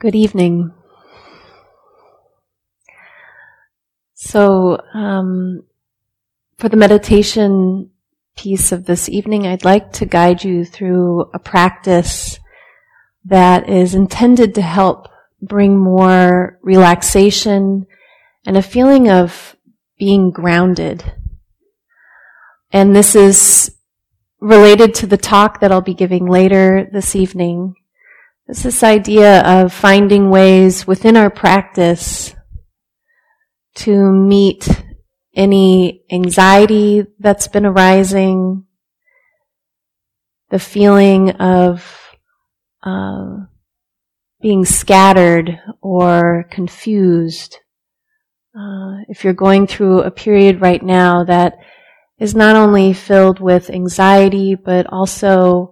[0.00, 0.72] Good evening.
[4.14, 5.64] So, um,
[6.56, 7.90] for the meditation
[8.34, 12.40] piece of this evening, I'd like to guide you through a practice
[13.26, 15.08] that is intended to help
[15.42, 17.86] bring more relaxation
[18.46, 19.54] and a feeling of
[19.98, 21.12] being grounded.
[22.72, 23.76] And this is
[24.40, 27.74] related to the talk that I'll be giving later this evening.
[28.50, 32.34] It's this idea of finding ways within our practice
[33.76, 34.68] to meet
[35.36, 38.64] any anxiety that's been arising,
[40.50, 41.96] the feeling of
[42.82, 43.36] uh,
[44.42, 47.56] being scattered or confused.
[48.52, 51.56] Uh, if you're going through a period right now that
[52.18, 55.70] is not only filled with anxiety, but also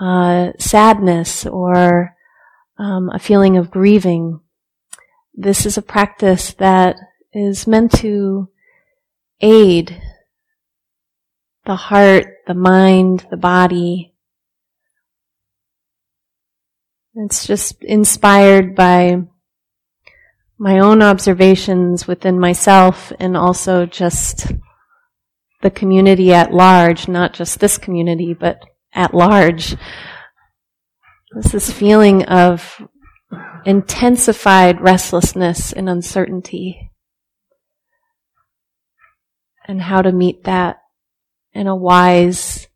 [0.00, 2.14] uh, sadness or
[2.78, 4.40] um, a feeling of grieving.
[5.34, 6.96] This is a practice that
[7.32, 8.48] is meant to
[9.40, 10.00] aid
[11.64, 14.14] the heart, the mind, the body.
[17.14, 19.22] It's just inspired by
[20.58, 24.52] my own observations within myself and also just
[25.62, 28.62] the community at large, not just this community, but
[28.96, 29.76] at large.
[31.32, 32.82] This feeling of
[33.64, 36.90] intensified restlessness and uncertainty
[39.66, 40.78] and how to meet that
[41.52, 42.68] in a wise,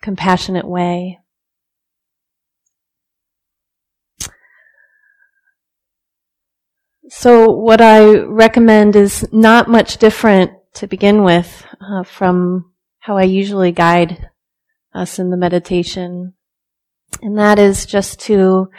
[0.00, 1.18] compassionate way.
[7.10, 13.22] So what I recommend is not much different to begin with uh, from how I
[13.22, 14.28] usually guide
[14.94, 16.34] us in the meditation.
[17.22, 18.70] And that is just to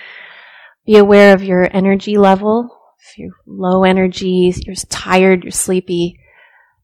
[0.85, 2.69] be aware of your energy level.
[2.99, 6.19] If you're low energy, you're tired, you're sleepy,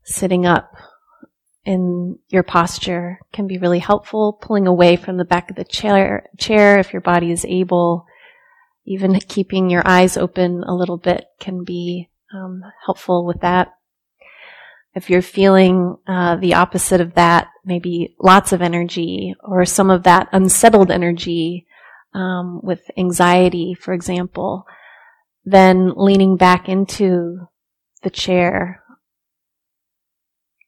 [0.03, 0.76] sitting up
[1.66, 4.38] in your posture can be really helpful.
[4.41, 8.06] Pulling away from the back of the chair, chair if your body is able,
[8.86, 13.74] even keeping your eyes open a little bit can be um, helpful with that.
[14.94, 20.03] If you're feeling uh, the opposite of that, maybe lots of energy or some of
[20.03, 21.66] that unsettled energy
[22.14, 24.66] um, with anxiety, for example,
[25.44, 27.48] then leaning back into
[28.04, 28.84] the chair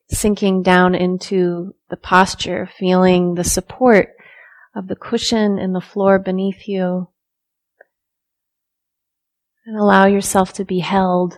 [0.10, 4.10] sinking down into the posture, feeling the support
[4.76, 7.10] of the cushion and the floor beneath you.
[9.66, 11.38] And allow yourself to be held.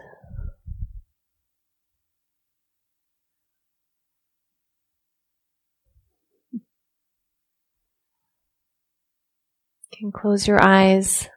[9.88, 11.27] You can close your eyes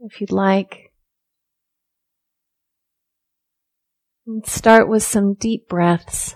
[0.00, 0.92] if you'd like.
[4.26, 6.34] And start with some deep breaths.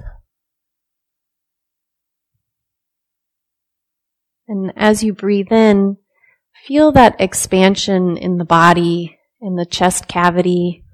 [4.48, 5.96] And as you breathe in,
[6.66, 10.84] feel that expansion in the body, in the chest cavity.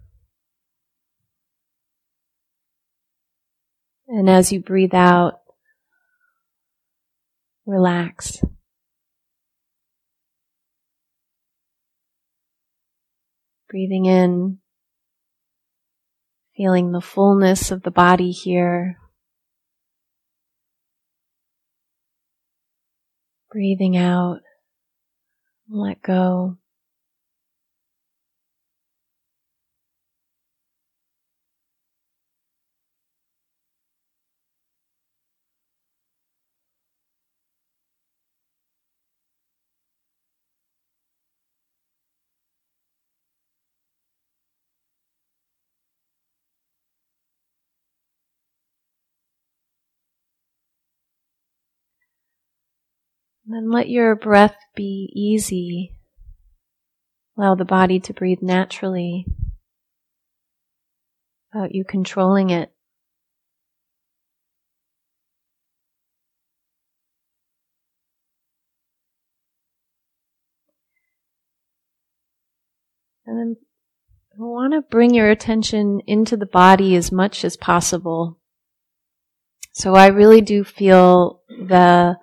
[4.06, 5.40] And as you breathe out,
[7.66, 8.42] relax.
[13.72, 14.58] Breathing in,
[16.54, 18.98] feeling the fullness of the body here.
[23.50, 24.40] Breathing out,
[25.70, 26.58] let go.
[53.54, 55.94] Then let your breath be easy.
[57.36, 59.26] Allow the body to breathe naturally
[61.52, 62.72] without you controlling it.
[73.26, 73.56] And then
[74.36, 78.38] you want to bring your attention into the body as much as possible.
[79.72, 82.16] So I really do feel the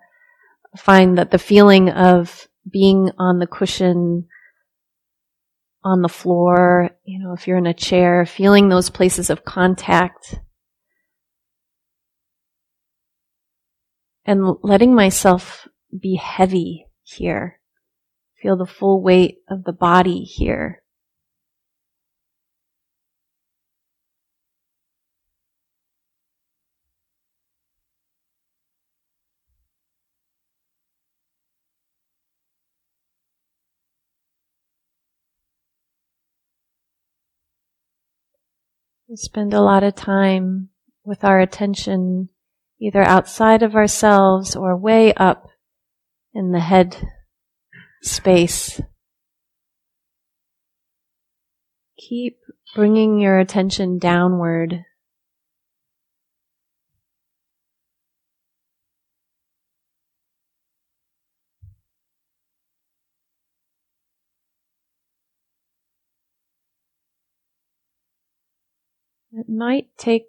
[0.78, 4.28] find that the feeling of being on the cushion
[5.84, 10.40] on the floor, you know, if you're in a chair, feeling those places of contact
[14.26, 15.68] and letting myself
[15.98, 17.60] be heavy here.
[18.42, 20.84] Feel the full weight of the body here
[39.10, 40.70] We spend a lot of time
[41.04, 42.30] with our attention
[42.80, 45.50] either outside of ourselves or way up
[46.32, 46.96] in the head
[48.04, 48.80] space.
[51.98, 52.38] Keep
[52.76, 54.86] bringing your attention downward.
[69.50, 70.28] Might take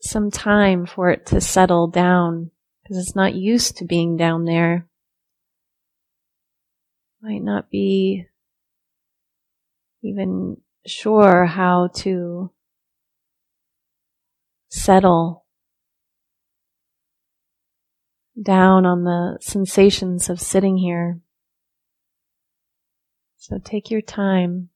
[0.00, 2.50] some time for it to settle down
[2.82, 4.86] because it's not used to being down there.
[7.22, 8.26] Might not be
[10.02, 12.52] even sure how to
[14.68, 15.44] settle
[18.40, 21.20] down on the sensations of sitting here.
[23.36, 24.68] So take your time.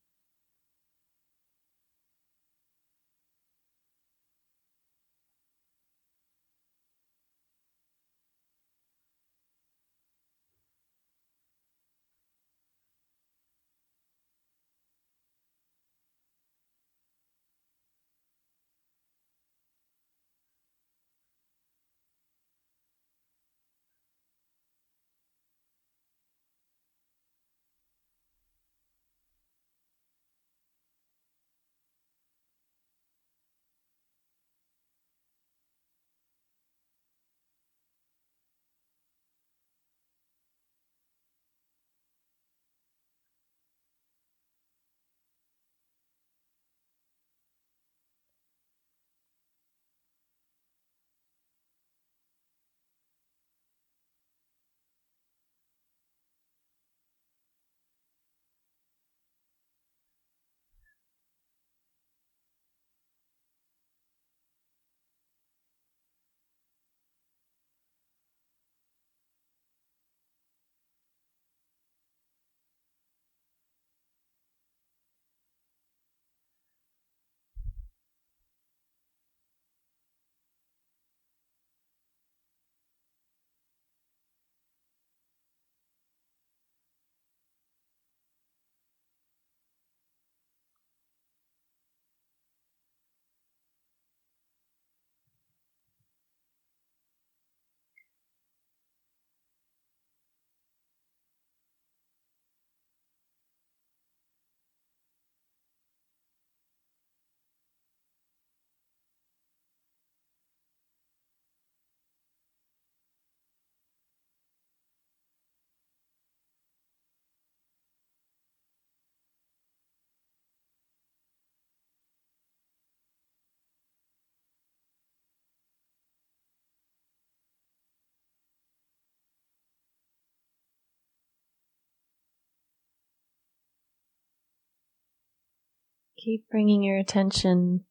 [136.23, 137.85] Keep bringing your attention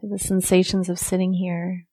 [0.00, 1.86] to the sensations of sitting here.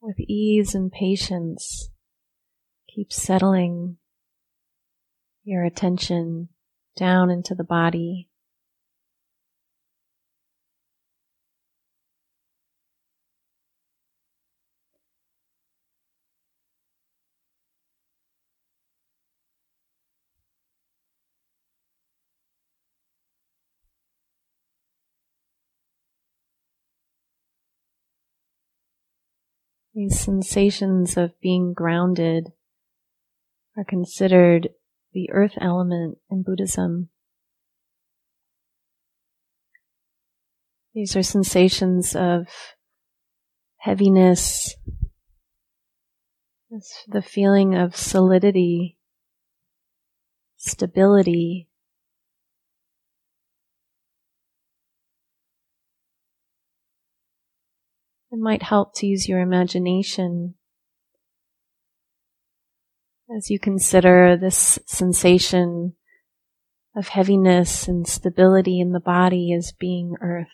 [0.00, 1.90] With ease and patience,
[2.88, 3.98] keep settling
[5.42, 6.48] your attention
[6.96, 8.30] down into the body.
[29.94, 32.48] These sensations of being grounded
[33.76, 34.70] are considered
[35.12, 37.10] the earth element in Buddhism.
[40.94, 42.48] These are sensations of
[43.78, 44.74] heaviness,
[46.70, 48.98] it's the feeling of solidity,
[50.56, 51.68] stability,
[58.34, 60.56] It might help to use your imagination
[63.36, 65.94] as you consider this sensation
[66.96, 70.48] of heaviness and stability in the body as being earth.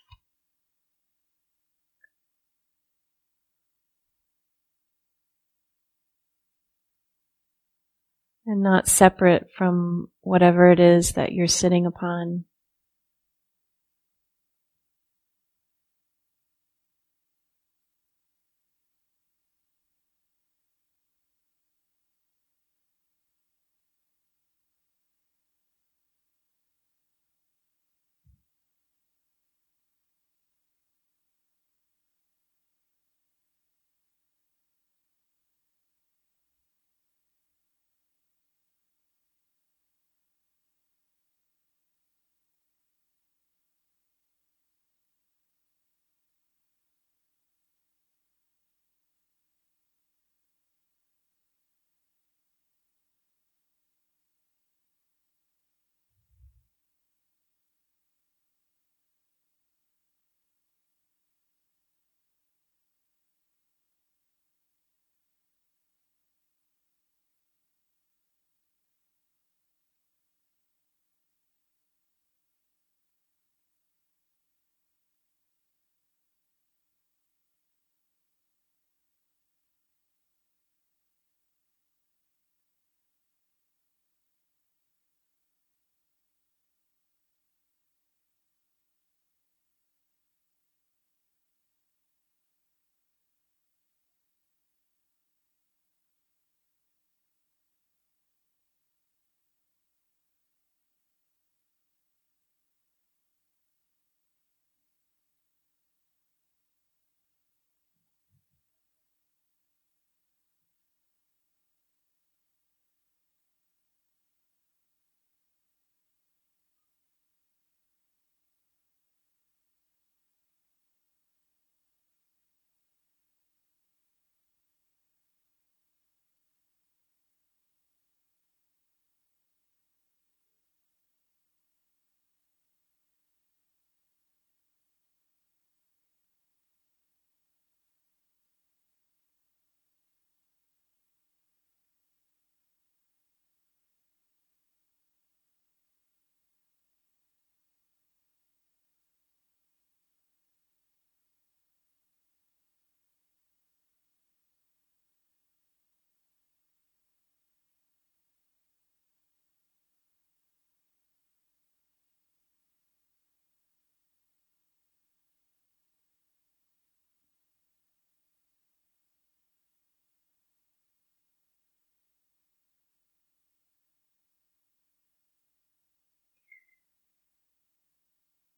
[8.45, 12.45] And not separate from whatever it is that you're sitting upon.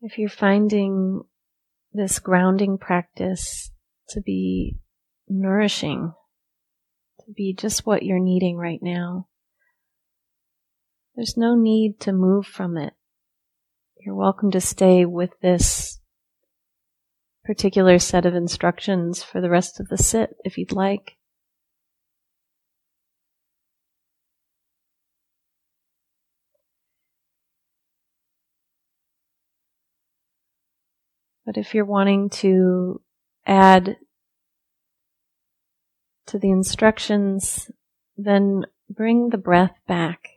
[0.05, 1.23] If you're finding
[1.93, 3.71] this grounding practice
[4.09, 4.77] to be
[5.29, 6.13] nourishing,
[7.21, 9.29] to be just what you're needing right now,
[11.15, 12.95] there's no need to move from it.
[14.01, 16.01] You're welcome to stay with this
[17.45, 21.13] particular set of instructions for the rest of the sit if you'd like.
[31.45, 33.01] But if you're wanting to
[33.47, 33.97] add
[36.27, 37.71] to the instructions,
[38.17, 40.29] then bring the breath back.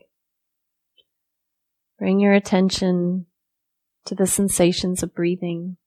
[2.00, 3.28] Bring your attention
[4.06, 5.78] to the sensations of breathing.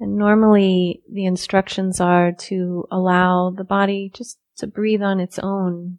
[0.00, 5.98] And normally the instructions are to allow the body just to breathe on its own.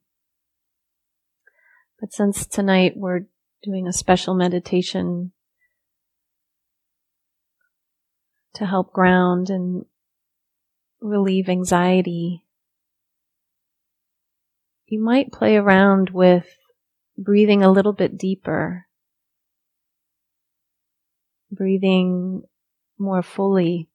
[1.99, 3.25] But since tonight we're
[3.63, 5.31] doing a special meditation
[8.53, 9.85] to help ground and
[11.01, 12.45] relieve anxiety,
[14.87, 16.47] you might play around with
[17.17, 18.87] breathing a little bit deeper,
[21.51, 22.43] breathing
[22.97, 23.89] more fully.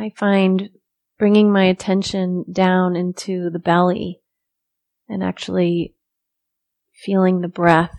[0.00, 0.70] I find
[1.18, 4.22] bringing my attention down into the belly
[5.10, 5.94] and actually
[6.94, 7.98] feeling the breath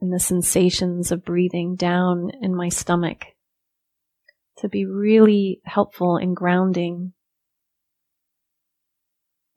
[0.00, 3.26] and the sensations of breathing down in my stomach
[4.58, 7.12] to be really helpful in grounding.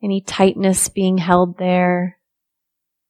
[0.02, 2.18] Any tightness being held there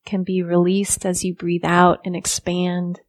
[0.07, 3.01] can be released as you breathe out and expand.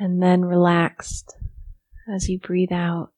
[0.00, 1.36] And then relaxed
[2.12, 3.10] as you breathe out.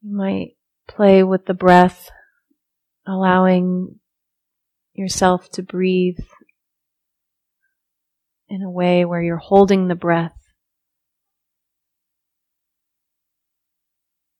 [0.00, 0.56] You might
[0.88, 2.10] play with the breath,
[3.06, 4.00] allowing
[4.94, 6.18] yourself to breathe
[8.48, 10.36] in a way where you're holding the breath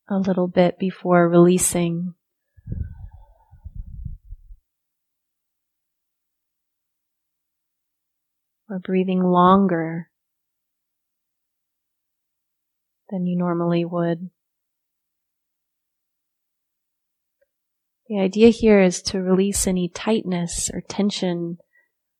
[0.08, 2.14] a little bit before releasing
[8.68, 10.08] or breathing longer
[13.10, 14.30] than you normally would.
[18.08, 21.58] The idea here is to release any tightness or tension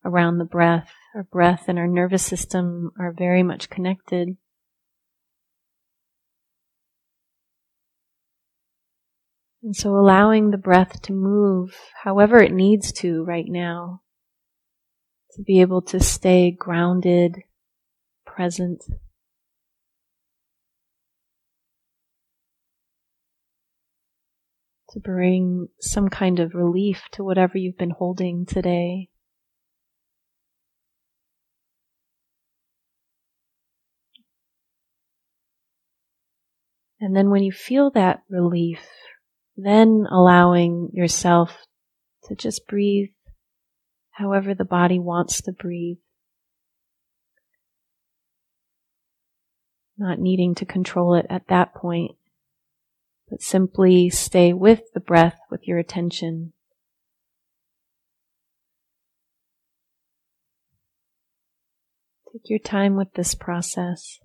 [0.04, 0.90] around the breath.
[1.14, 4.36] Our breath and our nervous system are very much connected.
[9.62, 14.02] And so allowing the breath to move however it needs to right now
[15.34, 17.42] to be able to stay grounded,
[18.24, 18.82] present.
[24.90, 29.08] To bring some kind of relief to whatever you've been holding today.
[37.00, 38.86] And then when you feel that relief,
[39.56, 41.66] then allowing yourself
[42.24, 43.10] to just breathe
[44.14, 45.98] however the body wants to breathe.
[49.98, 52.12] Not needing to control it at that point,
[53.28, 56.52] but simply stay with the breath with your attention.
[62.32, 64.18] Take your time with this process.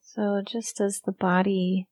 [0.00, 1.88] So, just as the body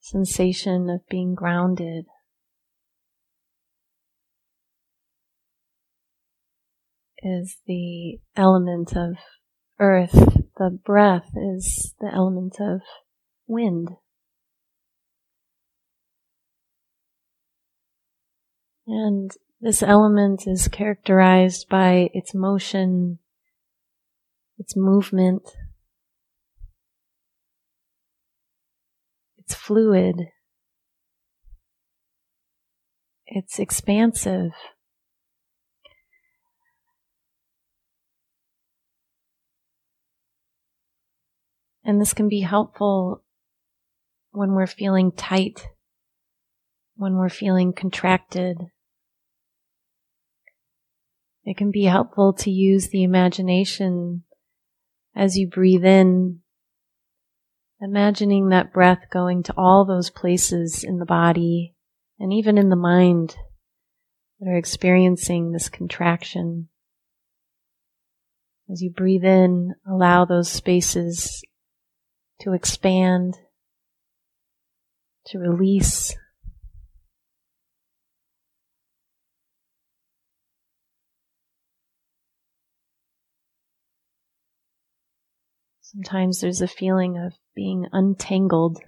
[0.00, 2.06] sensation of being grounded,
[7.22, 9.16] is the element of
[9.78, 10.12] earth,
[10.56, 12.80] the breath is the element of
[13.46, 13.90] wind.
[18.86, 23.18] And this element is characterized by its motion,
[24.58, 25.42] its movement,
[29.50, 30.28] it's fluid,
[33.26, 34.52] it's expansive.
[41.84, 43.24] And this can be helpful
[44.30, 45.66] when we're feeling tight,
[46.94, 48.56] when we're feeling contracted.
[51.44, 54.22] It can be helpful to use the imagination
[55.16, 56.42] as you breathe in,
[57.80, 61.74] imagining that breath going to all those places in the body
[62.18, 63.36] and even in the mind
[64.38, 66.68] that are experiencing this contraction.
[68.70, 71.42] As you breathe in, allow those spaces
[72.40, 73.34] to expand,
[75.26, 76.14] to release.
[85.80, 88.80] Sometimes there's a feeling of being untangled.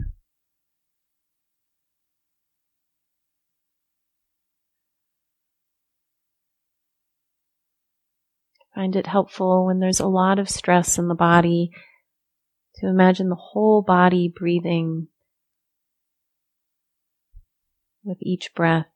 [8.75, 11.71] find it helpful when there's a lot of stress in the body
[12.75, 15.07] to imagine the whole body breathing
[18.03, 18.92] with each breath.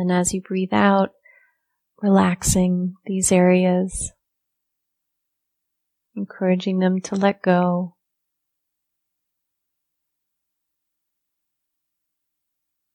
[0.00, 1.10] Then as you breathe out,
[2.00, 4.12] relaxing these areas
[6.16, 7.96] encouraging them to let go.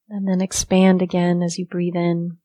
[0.08, 2.38] And then expand again as you breathe in.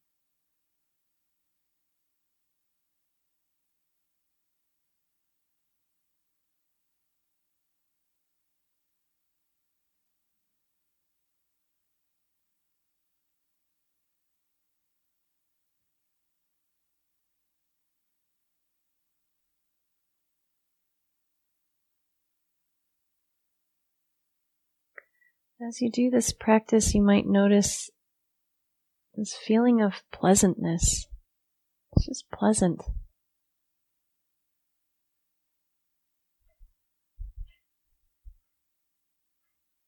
[25.62, 27.90] As you do this practice, you might notice
[29.14, 31.06] this feeling of pleasantness.
[31.92, 32.80] It's just pleasant.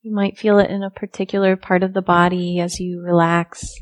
[0.03, 3.75] You might feel it in a particular part of the body as you relax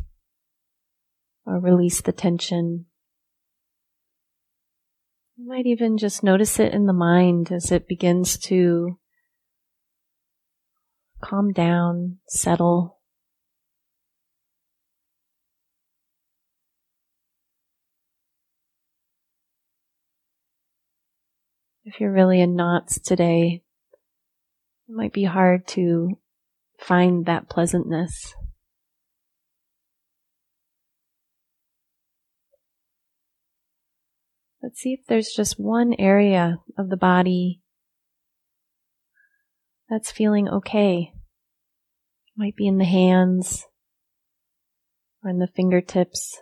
[1.44, 2.86] or release the tension.
[5.36, 8.99] You might even just notice it in the mind as it begins to
[11.20, 12.98] calm down, settle.
[21.84, 23.62] If you're really in knots today,
[24.88, 26.18] it might be hard to
[26.78, 28.34] find that pleasantness.
[34.62, 37.60] Let's see if there's just one area of the body
[39.90, 41.12] that's feeling okay.
[42.36, 43.66] Might be in the hands
[45.22, 46.40] or in the fingertips.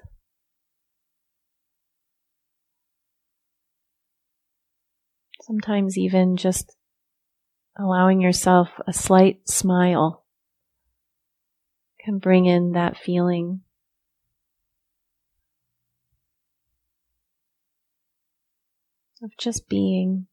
[5.42, 6.76] Sometimes even just
[7.76, 10.26] allowing yourself a slight smile
[12.04, 13.62] can bring in that feeling.
[19.20, 20.27] Of just being.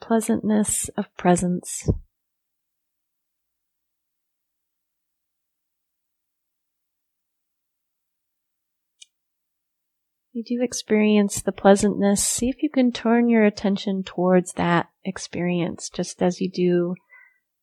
[0.00, 1.88] Pleasantness of presence.
[10.32, 12.24] You do experience the pleasantness.
[12.24, 16.94] See if you can turn your attention towards that experience, just as you do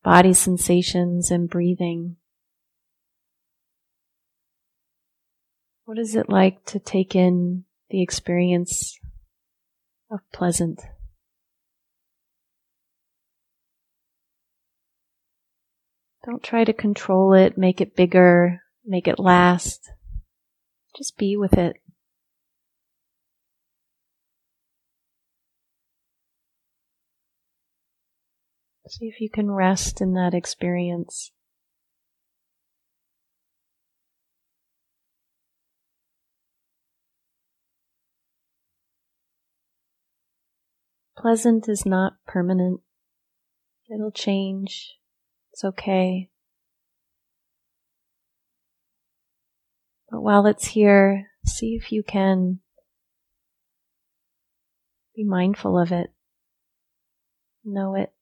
[0.04, 2.18] body sensations and breathing.
[5.86, 9.00] What is it like to take in the experience
[10.12, 10.82] of pleasant?
[16.28, 19.90] Don't try to control it, make it bigger, make it last.
[20.98, 21.78] Just be with it.
[28.90, 31.32] See if you can rest in that experience.
[41.18, 42.82] Pleasant is not permanent.
[43.90, 44.98] It'll change.
[45.58, 46.30] It's okay.
[50.12, 52.60] But while it's here, see if you can
[55.16, 56.12] be mindful of it.
[57.66, 58.14] Know it.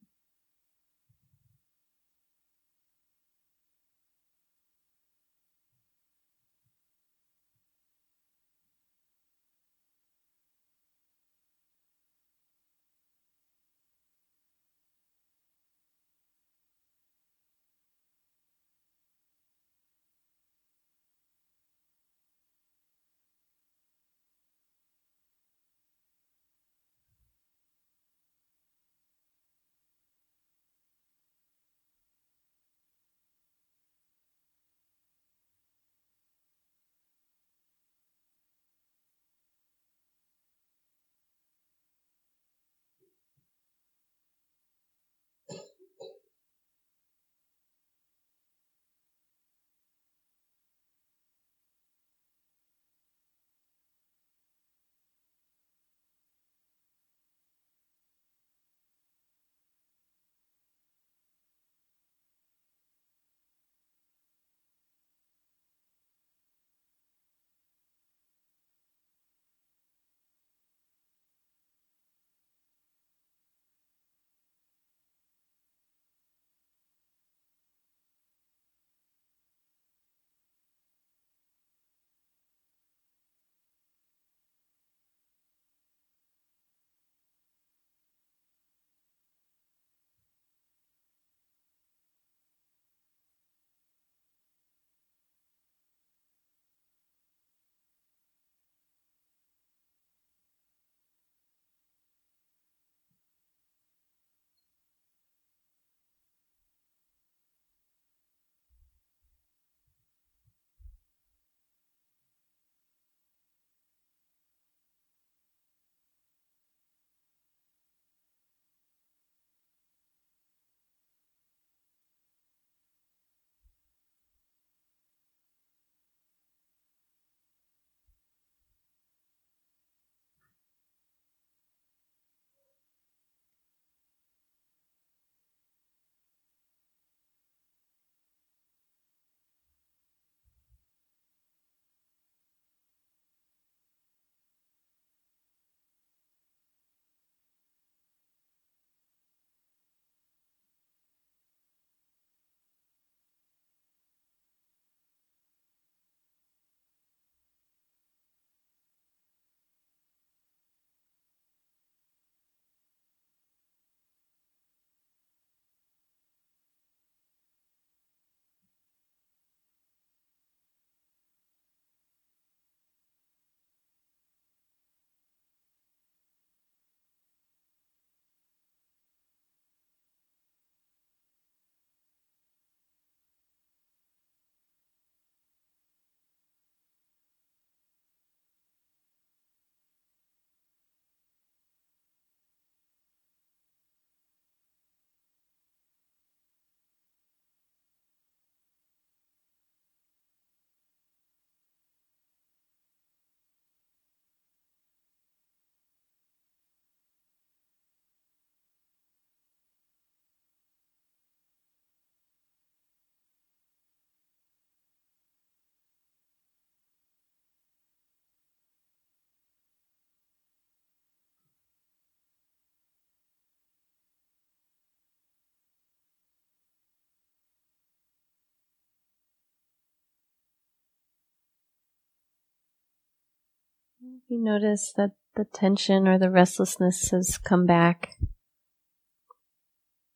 [234.28, 238.10] You notice that the tension or the restlessness has come back.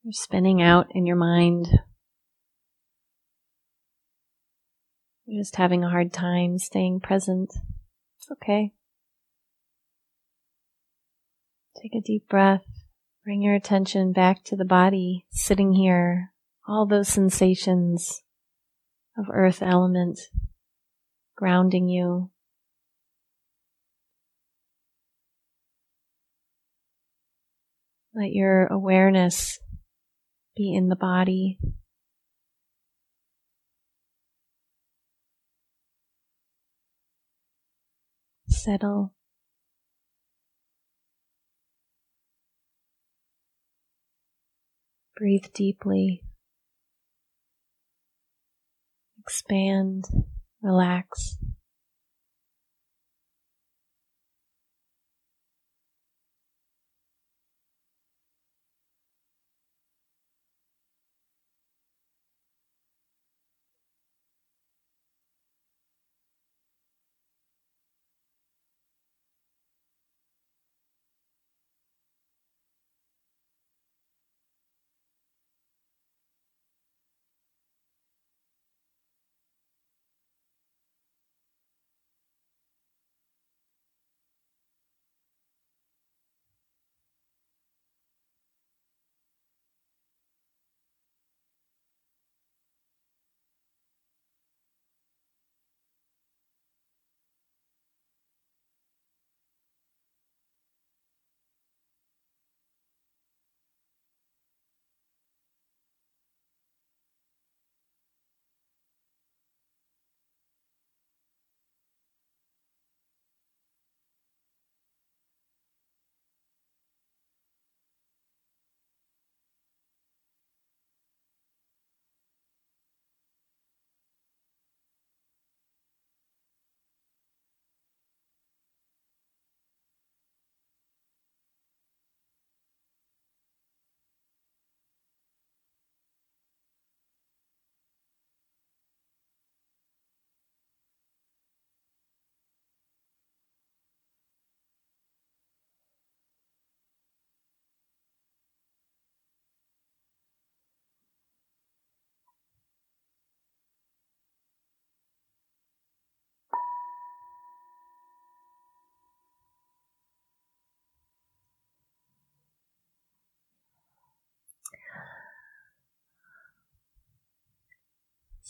[0.03, 1.67] You're spinning out in your mind.
[5.25, 7.51] You're just having a hard time staying present.
[8.17, 8.73] It's okay.
[11.81, 12.65] Take a deep breath.
[13.23, 16.31] Bring your attention back to the body, sitting here.
[16.67, 18.21] All those sensations
[19.17, 20.19] of earth element
[21.35, 22.31] grounding you.
[28.13, 29.59] Let your awareness
[30.55, 31.59] be in the body.
[38.47, 39.13] Settle.
[45.15, 46.21] Breathe deeply.
[49.19, 50.05] Expand,
[50.61, 51.37] relax.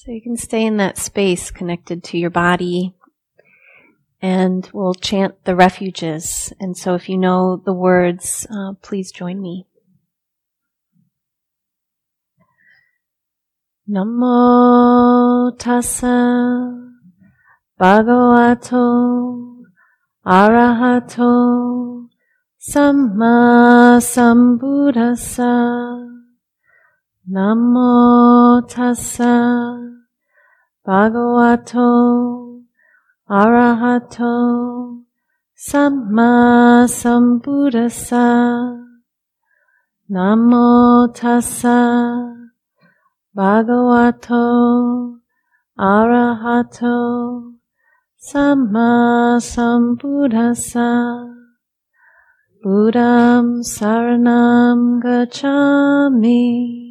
[0.02, 2.96] So you can stay in that space connected to your body
[4.22, 6.54] and we'll chant the refuges.
[6.58, 9.68] And so if you know the words, uh, please join me.
[13.90, 16.96] Namo tassa
[17.78, 18.86] bhagavato
[20.26, 22.08] arahato
[22.58, 25.50] samma sambuddhassa
[27.30, 29.36] Namo tassa
[30.86, 32.64] bhagavato
[33.30, 35.06] arahato
[35.56, 38.28] samma sambuddhassa.
[40.10, 41.80] Namo tassa
[43.38, 45.20] bhagavato
[45.78, 47.54] arahato
[48.18, 50.90] samma sambuddhassa.
[52.64, 56.89] Buddham saranam gacchami.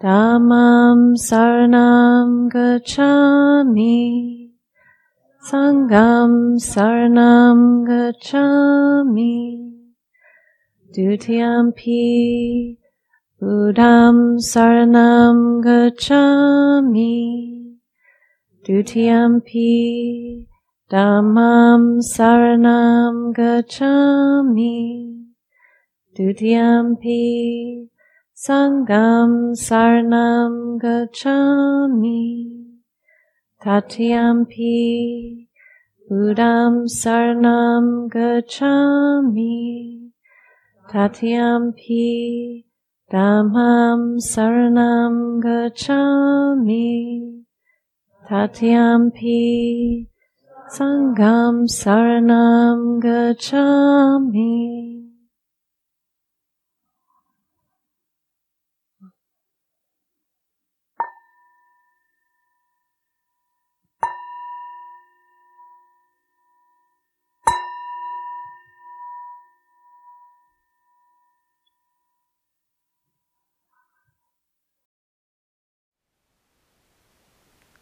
[0.00, 4.52] Dhammam saranam gacchami.
[5.42, 9.74] Sangham saranam gacchami.
[10.94, 12.78] Dutiyampi
[13.40, 17.74] Buddham saranam gacchami.
[18.64, 20.46] Dutiyampi
[20.88, 24.78] Dhammam saranam gacchami.
[26.16, 27.88] Dutiyampi
[28.38, 32.46] Sangham Saranam Gacchami
[33.60, 35.48] Tatiyampi
[36.08, 40.12] Buddham Saranam Gacchami
[40.88, 42.62] Tatiyampi
[43.10, 47.42] Dhammam Saranam Gacchami
[48.24, 50.06] Tatiyampi
[50.70, 54.87] Sangham Saranam Gacchami